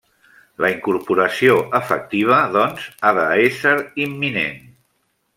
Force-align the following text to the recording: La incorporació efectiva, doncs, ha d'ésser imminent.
La 0.63 0.69
incorporació 0.75 1.57
efectiva, 1.79 2.39
doncs, 2.57 2.87
ha 3.01 3.11
d'ésser 3.21 3.75
imminent. 4.07 4.57